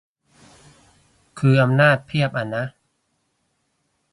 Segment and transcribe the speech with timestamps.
[1.39, 2.63] คืออำนาจเพียบอะนะ